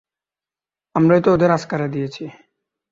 আমরাই 0.95 1.21
তো 1.21 1.29
ওদের 1.33 1.49
আস্কারা 1.51 1.87
দিয়েছি। 1.87 2.23